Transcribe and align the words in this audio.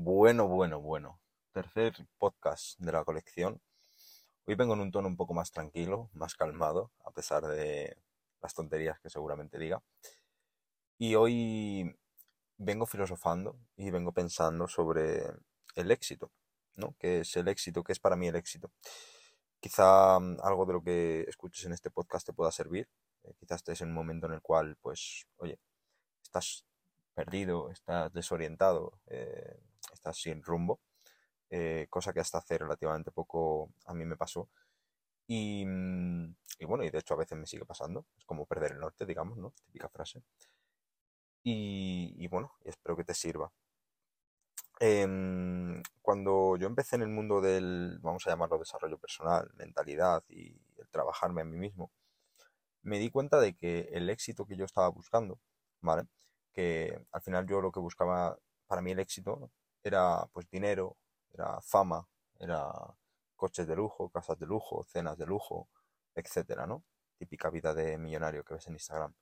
Bueno, 0.00 0.46
bueno, 0.46 0.80
bueno. 0.80 1.20
Tercer 1.52 1.92
podcast 2.18 2.78
de 2.78 2.92
la 2.92 3.04
colección. 3.04 3.60
Hoy 4.46 4.54
vengo 4.54 4.74
en 4.74 4.80
un 4.80 4.92
tono 4.92 5.08
un 5.08 5.16
poco 5.16 5.34
más 5.34 5.50
tranquilo, 5.50 6.08
más 6.12 6.36
calmado, 6.36 6.92
a 7.04 7.10
pesar 7.10 7.44
de 7.48 7.96
las 8.40 8.54
tonterías 8.54 9.00
que 9.00 9.10
seguramente 9.10 9.58
diga. 9.58 9.82
Y 10.98 11.16
hoy 11.16 11.96
vengo 12.58 12.86
filosofando 12.86 13.58
y 13.76 13.90
vengo 13.90 14.12
pensando 14.12 14.68
sobre 14.68 15.20
el 15.74 15.90
éxito, 15.90 16.30
¿no? 16.76 16.94
¿Qué 17.00 17.22
es 17.22 17.36
el 17.36 17.48
éxito? 17.48 17.82
¿Qué 17.82 17.90
es 17.90 17.98
para 17.98 18.14
mí 18.14 18.28
el 18.28 18.36
éxito? 18.36 18.70
Quizá 19.58 20.20
mm, 20.20 20.38
algo 20.44 20.64
de 20.64 20.72
lo 20.74 20.82
que 20.84 21.22
escuches 21.22 21.66
en 21.66 21.72
este 21.72 21.90
podcast 21.90 22.24
te 22.24 22.32
pueda 22.32 22.52
servir. 22.52 22.88
Eh, 23.24 23.34
quizás 23.40 23.56
estés 23.56 23.80
en 23.80 23.88
un 23.88 23.94
momento 23.94 24.28
en 24.28 24.34
el 24.34 24.42
cual, 24.42 24.76
pues, 24.80 25.26
oye, 25.38 25.58
estás 26.22 26.64
perdido, 27.14 27.72
estás 27.72 28.12
desorientado, 28.12 29.00
eh, 29.08 29.58
estás 29.92 30.20
sin 30.20 30.42
rumbo, 30.42 30.80
eh, 31.50 31.86
cosa 31.90 32.12
que 32.12 32.20
hasta 32.20 32.38
hace 32.38 32.58
relativamente 32.58 33.10
poco 33.10 33.72
a 33.86 33.94
mí 33.94 34.04
me 34.04 34.16
pasó. 34.16 34.48
Y, 35.26 35.64
bueno, 36.66 36.84
y 36.84 36.90
de 36.90 36.98
hecho 36.98 37.14
a 37.14 37.18
veces 37.18 37.38
me 37.38 37.46
sigue 37.46 37.64
pasando, 37.66 38.06
es 38.16 38.24
como 38.24 38.46
perder 38.46 38.72
el 38.72 38.80
norte, 38.80 39.06
digamos, 39.06 39.38
¿no? 39.38 39.52
Típica 39.66 39.88
frase. 39.88 40.22
Y, 41.42 42.26
bueno, 42.28 42.52
espero 42.64 42.96
que 42.96 43.04
te 43.04 43.14
sirva. 43.14 43.50
Em, 44.80 45.82
cuando 46.02 46.56
yo 46.56 46.66
empecé 46.66 46.96
en 46.96 47.02
el 47.02 47.08
mundo 47.08 47.40
del, 47.40 47.98
vamos 48.00 48.26
a 48.26 48.30
llamarlo 48.30 48.58
desarrollo 48.58 48.98
personal, 48.98 49.50
mentalidad 49.56 50.22
y 50.28 50.60
el 50.76 50.88
trabajarme 50.90 51.42
a 51.42 51.44
mí 51.44 51.56
mismo, 51.56 51.90
me 52.82 52.98
di 52.98 53.10
cuenta 53.10 53.40
de 53.40 53.54
que 53.54 53.88
el 53.92 54.10
éxito 54.10 54.46
que 54.46 54.56
yo 54.56 54.64
estaba 54.64 54.88
buscando, 54.88 55.38
¿vale? 55.80 56.04
Que 56.52 57.04
al 57.12 57.22
final 57.22 57.46
yo 57.46 57.60
lo 57.60 57.72
que 57.72 57.80
buscaba 57.80 58.38
para 58.66 58.82
mí 58.82 58.92
el 58.92 59.00
éxito 59.00 59.50
era 59.82 60.26
pues 60.32 60.48
dinero, 60.50 60.96
era 61.32 61.60
fama, 61.60 62.06
era 62.38 62.70
coches 63.36 63.66
de 63.66 63.76
lujo, 63.76 64.10
casas 64.10 64.38
de 64.38 64.46
lujo, 64.46 64.84
cenas 64.84 65.16
de 65.18 65.26
lujo, 65.26 65.68
etcétera, 66.14 66.66
¿no? 66.66 66.84
Típica 67.18 67.50
vida 67.50 67.74
de 67.74 67.98
millonario 67.98 68.44
que 68.44 68.54
ves 68.54 68.66
en 68.68 68.74
Instagram. 68.74 69.14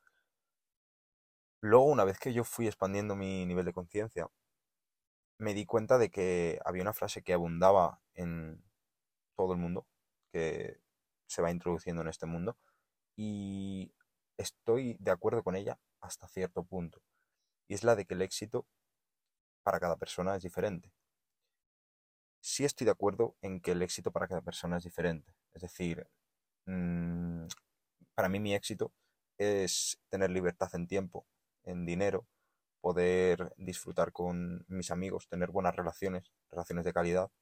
Luego, 1.61 1.87
una 1.87 2.05
vez 2.05 2.19
que 2.19 2.33
yo 2.33 2.45
fui 2.45 2.67
expandiendo 2.67 3.17
mi 3.17 3.45
nivel 3.47 3.65
de 3.65 3.73
conciencia, 3.73 4.29
me 5.39 5.55
di 5.55 5.67
cuenta 5.67 5.98
de 5.98 6.11
que 6.11 6.61
había 6.65 6.83
una 6.83 6.93
frase 6.93 7.23
que 7.23 7.33
abundaba 7.33 8.01
en 8.15 8.63
todo 9.37 9.53
el 9.53 9.59
mundo, 9.59 9.87
que 10.33 10.81
se 11.27 11.43
va 11.43 11.51
introduciendo 11.51 12.03
en 12.03 12.09
este 12.09 12.27
mundo, 12.27 12.57
y 13.17 13.93
estoy 14.39 14.97
de 15.01 15.11
acuerdo 15.11 15.43
con 15.43 15.57
ella 15.57 15.79
hasta 16.01 16.29
cierto 16.29 16.65
punto. 16.65 17.03
Y 17.69 17.75
es 17.75 17.85
la 17.85 17.97
de 17.97 18.07
que 18.07 18.15
el 18.15 18.23
éxito 18.23 18.67
para 19.67 19.81
cada 19.81 19.97
persona 19.97 20.36
es 20.36 20.45
diferente. 20.45 20.92
Sí 22.41 22.64
estoy 22.64 22.84
de 22.84 22.92
acuerdo 22.92 23.34
en 23.42 23.61
que 23.61 23.73
el 23.73 23.83
éxito 23.83 24.12
para 24.12 24.28
cada 24.28 24.41
persona 24.41 24.77
es 24.77 24.84
diferente. 24.84 25.34
Es 25.55 25.62
decir, 25.62 26.06
mmm, 26.67 27.47
para 28.14 28.28
mí 28.28 28.39
mi 28.39 28.55
éxito 28.55 28.92
es 29.39 29.98
tener 30.08 30.31
libertad 30.31 30.70
en 30.75 30.86
tiempo, 30.86 31.27
en 31.64 31.84
dinero, 31.84 32.28
poder 32.81 33.53
disfrutar 33.56 34.12
con 34.12 34.64
mis 34.69 34.92
amigos, 34.92 35.27
tener 35.27 35.50
buenas 35.50 35.75
relaciones, 35.75 36.30
relaciones 36.48 36.84
de 36.84 36.92
calidad, 36.92 37.33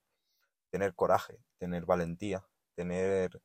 tener 0.71 0.95
coraje, 0.95 1.41
tener 1.59 1.85
valentía, 1.85 2.47
tener 2.75 3.43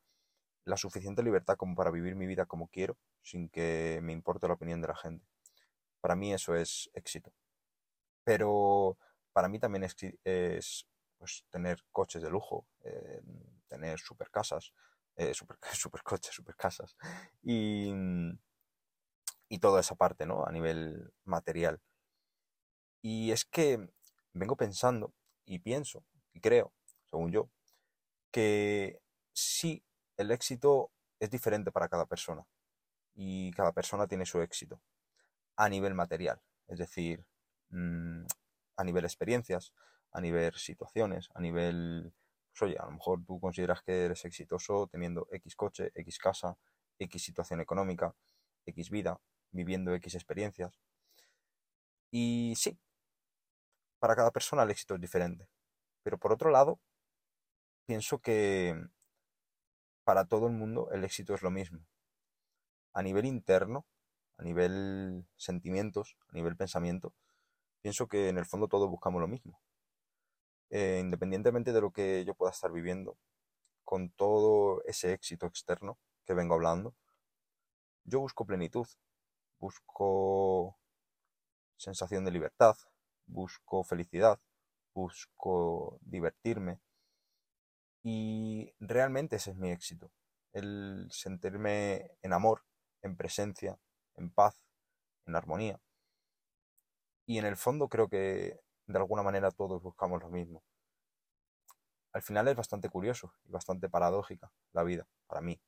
la 0.64 0.78
suficiente 0.78 1.22
libertad 1.22 1.58
como 1.58 1.76
para 1.76 1.92
vivir 1.92 2.16
mi 2.16 2.28
vida 2.28 2.46
como 2.46 2.70
quiero, 2.70 2.98
sin 3.24 3.50
que 3.50 4.00
me 4.04 4.14
importe 4.14 4.48
la 4.48 4.54
opinión 4.54 4.80
de 4.82 4.88
la 4.88 4.96
gente. 4.96 5.26
Para 6.00 6.16
mí 6.16 6.34
eso 6.34 6.56
es 6.56 6.90
éxito. 6.94 7.34
Pero 8.30 8.96
para 9.34 9.48
mí 9.48 9.58
también 9.58 9.86
es, 9.86 9.96
es 10.24 10.88
pues, 11.18 11.44
tener 11.50 11.84
coches 11.92 12.22
de 12.22 12.30
lujo, 12.30 12.68
eh, 12.84 13.24
tener 13.68 13.98
super 14.00 14.30
casas, 14.30 14.72
eh, 15.16 15.34
super, 15.34 15.58
coches, 16.04 16.40
y, 17.42 17.92
y 19.50 19.58
toda 19.58 19.80
esa 19.80 19.96
parte, 19.96 20.28
¿no? 20.28 20.46
A 20.46 20.52
nivel 20.52 21.12
material. 21.24 21.82
Y 23.02 23.32
es 23.32 23.46
que 23.46 23.90
vengo 24.34 24.56
pensando 24.56 25.12
y 25.46 25.58
pienso 25.58 26.04
y 26.32 26.40
creo, 26.40 26.72
según 27.10 27.32
yo, 27.32 27.50
que 28.30 29.02
sí, 29.34 29.84
el 30.18 30.30
éxito 30.30 30.92
es 31.20 31.32
diferente 31.32 31.72
para 31.72 31.90
cada 31.90 32.06
persona 32.06 32.46
y 33.16 33.50
cada 33.54 33.72
persona 33.72 34.06
tiene 34.06 34.28
su 34.28 34.40
éxito 34.40 34.80
a 35.56 35.68
nivel 35.68 35.96
material, 35.96 36.40
es 36.68 36.78
decir, 36.78 37.26
mm, 37.70 38.26
a 38.78 38.84
nivel 38.84 39.06
experiencias, 39.06 39.74
a 40.12 40.22
nivel 40.22 40.54
situaciones, 40.56 41.30
a 41.34 41.42
nivel, 41.42 42.14
pues 42.52 42.62
oye, 42.64 42.78
a 42.80 42.86
lo 42.86 42.92
mejor 42.92 43.24
tú 43.26 43.40
consideras 43.40 43.82
que 43.84 44.06
eres 44.06 44.26
exitoso 44.26 44.88
teniendo 44.92 45.28
X 45.32 45.56
coche, 45.56 45.92
X 45.96 46.20
casa, 46.20 46.58
X 47.00 47.24
situación 47.24 47.62
económica, 47.62 48.16
X 48.66 48.90
vida, 48.90 49.20
viviendo 49.52 49.94
X 49.96 50.16
experiencias. 50.16 50.80
Y 52.12 52.54
sí, 52.56 52.80
para 54.00 54.16
cada 54.16 54.32
persona 54.32 54.64
el 54.64 54.72
éxito 54.72 54.96
es 54.96 55.02
diferente. 55.02 55.48
Pero 56.04 56.18
por 56.18 56.32
otro 56.32 56.50
lado, 56.50 56.80
pienso 57.86 58.20
que 58.20 58.76
para 60.04 60.26
todo 60.26 60.48
el 60.48 60.54
mundo 60.54 60.90
el 60.92 61.04
éxito 61.04 61.34
es 61.34 61.44
lo 61.44 61.52
mismo. 61.52 61.86
A 62.94 63.04
nivel 63.04 63.26
interno, 63.26 63.86
a 64.38 64.44
nivel 64.44 65.28
sentimientos, 65.36 66.18
a 66.30 66.34
nivel 66.34 66.56
pensamiento, 66.56 67.14
pienso 67.82 68.08
que 68.08 68.30
en 68.30 68.38
el 68.38 68.46
fondo 68.46 68.68
todos 68.68 68.90
buscamos 68.90 69.22
lo 69.22 69.28
mismo. 69.28 69.60
Eh, 70.70 71.00
independientemente 71.02 71.74
de 71.74 71.82
lo 71.82 71.92
que 71.92 72.24
yo 72.26 72.36
pueda 72.36 72.52
estar 72.52 72.72
viviendo, 72.72 73.18
con 73.84 74.12
todo 74.12 74.84
ese 74.86 75.14
éxito 75.14 75.48
externo 75.48 75.98
que 76.26 76.36
vengo 76.36 76.54
hablando, 76.54 76.96
yo 78.04 78.20
busco 78.20 78.46
plenitud, 78.46 78.88
busco 79.60 80.78
sensación 81.78 82.26
de 82.26 82.32
libertad, 82.32 82.76
busco 83.26 83.84
felicidad, 83.84 84.40
busco 84.94 85.98
divertirme. 86.02 86.80
Y 88.04 88.74
realmente 88.80 89.38
ese 89.38 89.52
es 89.52 89.58
mi 89.58 89.72
éxito, 89.72 90.12
el 90.54 91.08
sentirme 91.12 92.12
en 92.22 92.34
amor, 92.34 92.64
en 93.02 93.18
presencia, 93.18 93.80
en 94.16 94.30
paz, 94.32 94.62
en 95.26 95.36
armonía. 95.36 95.82
Y 97.30 97.38
en 97.38 97.46
el 97.46 97.58
fondo 97.58 97.90
creo 97.90 98.10
que 98.10 98.60
de 98.88 98.98
alguna 98.98 99.22
manera 99.22 99.52
todos 99.52 99.84
buscamos 99.84 100.20
lo 100.20 100.30
mismo. 100.30 100.64
Al 102.12 102.24
final 102.24 102.48
es 102.48 102.56
bastante 102.56 102.90
curioso 102.90 103.36
y 103.46 103.52
bastante 103.52 103.88
paradójica 103.88 104.52
la 104.74 104.82
vida, 104.82 105.08
para 105.28 105.40
mí. 105.40 105.62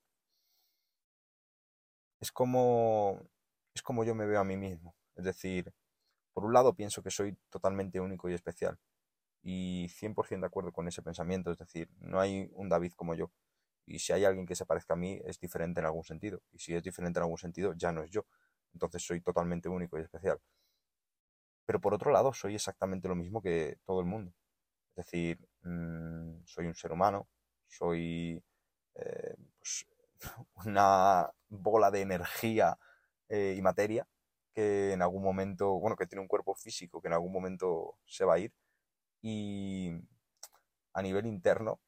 Es 2.19 2.31
como, 2.31 3.21
es 3.75 3.83
como 3.83 4.03
yo 4.03 4.15
me 4.15 4.25
veo 4.25 4.39
a 4.39 4.43
mí 4.43 4.57
mismo. 4.57 4.95
Es 5.15 5.23
decir, 5.23 5.71
por 6.33 6.45
un 6.45 6.53
lado 6.53 6.73
pienso 6.73 7.03
que 7.03 7.11
soy 7.11 7.37
totalmente 7.51 7.99
único 7.99 8.27
y 8.27 8.33
especial 8.33 8.79
y 9.43 9.87
100% 9.89 10.41
de 10.41 10.47
acuerdo 10.47 10.71
con 10.71 10.87
ese 10.87 11.03
pensamiento, 11.03 11.51
es 11.51 11.59
decir, 11.59 11.89
no 11.99 12.19
hay 12.19 12.49
un 12.53 12.69
David 12.69 12.93
como 12.95 13.13
yo. 13.13 13.31
Y 13.85 13.99
si 13.99 14.13
hay 14.13 14.25
alguien 14.25 14.47
que 14.47 14.55
se 14.55 14.65
parezca 14.65 14.95
a 14.95 14.97
mí, 14.97 15.21
es 15.25 15.39
diferente 15.39 15.79
en 15.79 15.85
algún 15.85 16.05
sentido. 16.05 16.41
Y 16.51 16.59
si 16.59 16.73
es 16.73 16.81
diferente 16.81 17.19
en 17.19 17.25
algún 17.25 17.37
sentido, 17.37 17.73
ya 17.75 17.91
no 17.91 18.01
es 18.03 18.09
yo. 18.09 18.25
Entonces 18.73 19.03
soy 19.05 19.21
totalmente 19.21 19.69
único 19.69 19.99
y 19.99 20.01
especial. 20.01 20.39
Pero 21.65 21.79
por 21.81 21.93
otro 21.93 22.11
lado, 22.11 22.33
soy 22.33 22.55
exactamente 22.55 23.07
lo 23.07 23.15
mismo 23.15 23.41
que 23.41 23.77
todo 23.85 23.99
el 23.99 24.05
mundo. 24.05 24.33
Es 24.95 25.05
decir, 25.05 25.39
mmm, 25.63 26.43
soy 26.45 26.67
un 26.67 26.75
ser 26.75 26.91
humano, 26.91 27.27
soy 27.67 28.43
eh, 28.95 29.35
pues, 29.57 29.87
una 30.65 31.29
bola 31.49 31.91
de 31.91 32.01
energía 32.01 32.77
eh, 33.29 33.55
y 33.57 33.61
materia 33.61 34.07
que 34.53 34.93
en 34.93 35.01
algún 35.01 35.23
momento, 35.23 35.79
bueno, 35.79 35.95
que 35.95 36.07
tiene 36.07 36.21
un 36.21 36.27
cuerpo 36.27 36.55
físico 36.55 37.01
que 37.01 37.07
en 37.07 37.13
algún 37.13 37.31
momento 37.31 37.97
se 38.05 38.25
va 38.25 38.35
a 38.35 38.39
ir. 38.39 38.53
Y 39.21 39.91
a 40.93 41.01
nivel 41.01 41.25
interno, 41.25 41.79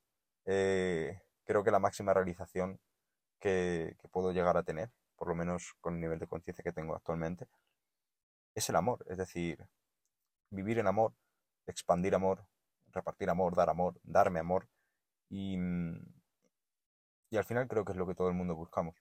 eh, 0.45 1.19
creo 1.45 1.63
que 1.63 1.71
la 1.71 1.79
máxima 1.79 2.13
realización 2.13 2.79
que, 3.39 3.95
que, 3.99 4.07
puedo 4.09 4.31
llegar 4.31 4.57
a 4.57 4.63
tener, 4.63 4.91
por 5.17 5.27
lo 5.29 5.35
menos 5.35 5.73
con 5.81 5.95
el 5.95 6.01
nivel 6.01 6.19
de 6.19 6.27
conciencia 6.27 6.63
que 6.63 6.73
tengo 6.73 6.95
actualmente, 6.95 7.47
es 8.55 8.69
el 8.69 8.75
amor. 8.75 9.03
Es 9.07 9.17
decir, 9.17 9.67
vivir 10.49 10.79
en 10.79 10.87
amor, 10.87 11.13
expandir 11.67 12.15
amor, 12.15 12.45
repartir 12.87 13.29
amor, 13.29 13.55
dar 13.55 13.69
amor, 13.69 13.99
darme 14.03 14.39
amor. 14.39 14.69
Y, 15.29 15.57
y 17.29 17.37
al 17.37 17.45
final 17.45 17.67
creo 17.67 17.85
que 17.85 17.93
es 17.93 17.97
lo 17.97 18.07
que 18.07 18.15
todo 18.15 18.27
el 18.29 18.35
mundo 18.35 18.55
buscamos. 18.55 18.95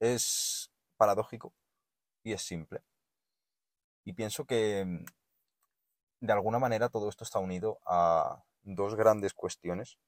Es 0.00 0.70
paradójico, 0.96 1.52
y 2.24 2.32
es 2.32 2.42
simple. 2.42 2.82
Y 4.04 4.12
pienso 4.14 4.44
que 4.44 5.04
de 6.20 6.32
alguna 6.32 6.58
manera 6.58 6.88
todo 6.88 7.08
esto 7.08 7.24
está 7.24 7.38
unido 7.38 7.78
a 7.86 8.42
dos 8.62 8.96
grandes 8.96 9.34
cuestiones, 9.34 9.98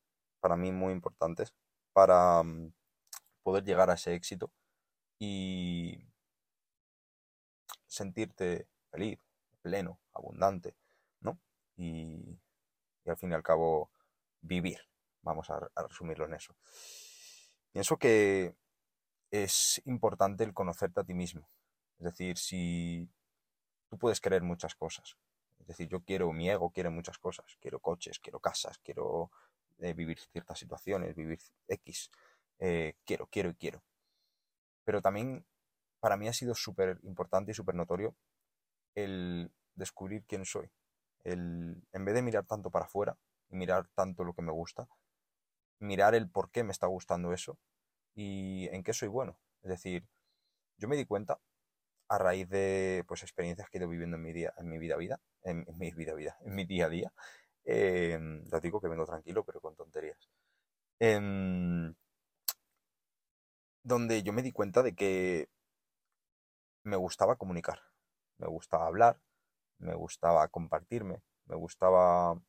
para 0.41 0.57
mí 0.57 0.73
muy 0.73 0.93
importantes, 0.93 1.55
para 1.93 2.43
poder 3.43 3.65
llegar 3.65 3.91
a 3.91 3.95
ese 3.95 4.15
éxito 4.15 4.51
y 5.19 6.05
sentirte 7.97 8.69
feliz, 8.91 9.19
pleno, 9.63 9.99
abundante, 10.13 10.77
¿no? 11.21 11.39
y, 11.77 12.39
al 13.07 13.17
fin 13.17 13.31
y 13.31 13.35
al 13.35 13.43
cabo 13.43 13.91
vivir. 14.41 14.81
Vamos 15.23 15.51
a, 15.51 15.59
a 15.75 15.83
resumirlo 15.83 16.27
en 16.27 16.35
eso. 16.35 16.55
Pienso 17.73 17.97
que 17.97 18.55
es 19.31 19.83
importante 19.85 20.45
el 20.45 20.55
conocerte 20.55 21.01
a 21.01 21.05
ti 21.05 21.15
mismo. 21.15 21.49
Es 21.99 22.05
decir, 22.05 22.39
si 22.39 23.09
tú 23.89 23.99
puedes 23.99 24.21
querer 24.21 24.43
muchas 24.43 24.75
cosas. 24.75 25.17
Es 25.59 25.67
decir, 25.67 25.89
yo 25.89 26.05
quiero, 26.05 26.33
mi 26.33 26.49
ego 26.49 26.71
quiere 26.71 26.91
muchas 26.91 27.19
cosas. 27.19 27.57
Quiero 27.61 27.81
coches, 27.81 28.21
quiero 28.21 28.41
casas, 28.41 28.79
quiero 28.79 29.31
eh, 29.79 29.95
vivir 29.95 30.19
ciertas 30.19 30.59
situaciones, 30.59 31.15
vivir 31.15 31.41
X. 31.69 32.11
Eh, 32.59 32.95
quiero, 33.05 33.27
quiero 33.27 33.51
y 33.51 33.55
quiero. 33.55 33.83
Pero 34.85 35.03
también 35.03 35.45
para 36.07 36.17
mí 36.17 36.29
ha 36.29 36.33
sido 36.33 36.55
súper 36.55 37.01
importante 37.03 37.51
y 37.51 37.55
súper 37.55 37.75
notorio 37.75 38.15
el 38.95 39.51
descubrir 39.75 40.25
quién 40.25 40.45
soy. 40.45 40.71
El, 41.25 41.83
en 41.93 42.05
vez 42.05 42.15
de 42.15 42.23
mirar 42.23 42.47
tanto 42.47 42.71
para 42.71 42.85
afuera 42.85 43.19
y 43.51 43.57
mirar 43.57 43.89
tanto 43.89 44.23
lo 44.23 44.33
que 44.33 44.41
me 44.41 44.53
gusta, 44.53 44.87
mirar 45.81 46.15
el 46.15 46.31
por 46.31 46.53
qué 46.53 46.63
me 46.63 46.71
está 46.71 46.87
gustando 46.87 47.33
eso 47.33 47.59
y 48.15 48.69
en 48.69 48.85
qué 48.85 48.93
soy 48.93 49.09
bueno. 49.09 49.37
Es 49.65 49.71
decir, 49.71 50.07
yo 50.77 50.87
me 50.87 50.95
di 50.95 51.07
cuenta 51.07 51.41
a 52.07 52.19
raíz 52.19 52.49
de 52.49 53.03
pues 53.09 53.25
experiencias 53.25 53.69
que 53.69 53.79
he 53.79 53.81
ido 53.81 53.89
viviendo 53.89 54.17
en 54.17 54.23
mi 54.23 54.33
día, 54.33 54.55
en 54.59 54.69
mi 54.69 54.79
vida 54.79 54.97
vida, 54.97 55.21
en, 55.43 55.67
mi 55.77 55.91
vida 55.91 56.15
vida, 56.15 56.39
en 56.43 56.55
mi 56.55 56.67
día 56.67 56.87
a 56.87 56.89
día. 56.89 57.13
Eh, 57.65 58.17
digo 58.63 58.81
que 58.81 58.87
vengo 58.87 59.07
tranquilo, 59.07 59.43
pero 59.45 59.61
con 59.61 59.75
tonterías. 59.75 60.31
Em, 61.01 61.93
donde 63.83 64.23
yo 64.23 64.33
me 64.33 64.43
di 64.43 64.53
cuenta 64.53 64.85
de 64.85 64.95
que 64.95 65.49
me 66.87 66.97
gustaba 66.97 67.37
comunicar, 67.37 67.81
me 68.39 68.47
gustaba 68.47 68.87
hablar, 68.87 69.21
me 69.79 69.95
gustaba 69.95 70.47
compartirme, 70.49 71.21
me 71.47 71.57
gustaba 71.57 72.41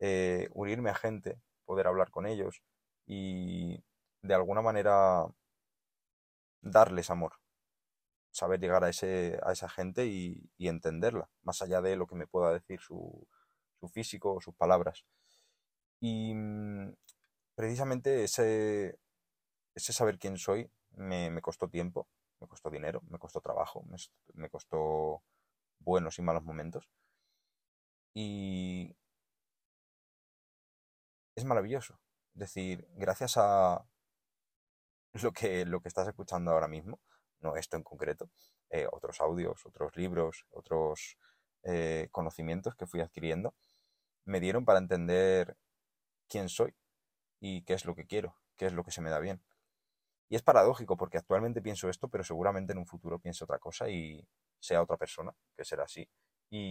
eh, 0.00 0.48
unirme 0.52 0.90
a 0.90 0.94
gente, 0.94 1.40
poder 1.64 1.86
hablar 1.86 2.10
con 2.10 2.26
ellos 2.26 2.60
y 3.06 3.82
de 4.22 4.34
alguna 4.34 4.62
manera 4.62 5.26
darles 6.60 7.10
amor, 7.10 7.34
saber 8.32 8.58
llegar 8.58 8.82
a, 8.82 8.88
ese, 8.88 9.38
a 9.44 9.52
esa 9.52 9.68
gente 9.68 10.06
y, 10.06 10.50
entenderla, 10.58 11.30
más 11.42 11.62
allá 11.62 11.80
de 11.80 11.94
lo 11.94 12.06
que 12.08 12.16
me 12.16 12.26
pueda 12.26 12.52
decir 12.52 12.80
su, 12.80 13.28
su 13.78 13.88
físico 13.88 14.34
o 14.34 14.40
sus 14.40 14.56
palabras. 14.56 15.04
Y 16.00 16.34
mm, 16.34 16.94
precisamente 17.54 18.24
ese, 18.24 18.98
ese 19.76 19.92
saber 19.92 20.18
quién 20.18 20.36
soy 20.36 20.68
me, 20.90 21.30
me, 21.30 21.42
costó 21.42 21.68
tiempo, 21.68 22.08
me 22.40 22.48
costó 22.48 22.70
dinero, 22.70 23.02
me 23.08 23.18
costó 23.18 23.40
trabajo, 23.40 23.82
me, 23.84 23.96
me 24.34 24.50
costó 24.50 25.22
buenos 25.80 26.18
y 26.18 26.22
malos 26.22 26.44
momentos. 26.44 26.88
Y 28.14 28.96
es 31.36 31.44
maravilloso. 31.44 32.00
Es 32.34 32.40
decir, 32.40 32.86
gracias 32.96 33.36
a 33.36 33.84
lo 35.22 35.32
que, 35.32 35.64
lo 35.64 35.80
que 35.80 35.88
estás 35.88 36.08
escuchando 36.08 36.52
ahora 36.52 36.68
mismo, 36.68 37.00
no 37.40 37.56
esto 37.56 37.76
en 37.76 37.82
concreto, 37.82 38.30
eh, 38.70 38.86
otros 38.90 39.20
audios, 39.20 39.64
otros 39.66 39.96
libros, 39.96 40.44
otros 40.50 41.16
eh, 41.64 42.08
conocimientos 42.12 42.74
que 42.74 42.86
fui 42.86 43.00
adquiriendo, 43.00 43.54
me 44.24 44.40
dieron 44.40 44.64
para 44.64 44.78
entender 44.78 45.56
quién 46.28 46.48
soy 46.48 46.74
y 47.40 47.62
qué 47.64 47.74
es 47.74 47.84
lo 47.84 47.94
que 47.94 48.06
quiero, 48.06 48.36
qué 48.56 48.66
es 48.66 48.72
lo 48.72 48.84
que 48.84 48.90
se 48.90 49.00
me 49.00 49.10
da 49.10 49.18
bien. 49.18 49.42
Y 50.28 50.36
es 50.36 50.42
paradójico 50.42 50.96
porque 50.96 51.18
actualmente 51.18 51.62
pienso 51.62 51.88
esto, 51.88 52.08
pero 52.08 52.24
seguramente 52.24 52.72
en 52.72 52.78
un 52.78 52.86
futuro 52.86 53.18
piense 53.18 53.44
otra 53.44 53.58
cosa 53.58 53.88
y 53.88 54.26
sea 54.60 54.82
otra 54.82 54.96
persona, 54.96 55.32
que 55.56 55.64
será 55.64 55.84
así. 55.84 56.06
Y 56.50 56.66